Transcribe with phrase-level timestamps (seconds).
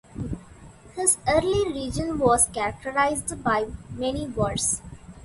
[0.95, 4.81] His early reign was characterised by many wars.